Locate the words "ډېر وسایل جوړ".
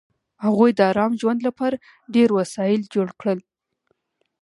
2.15-3.07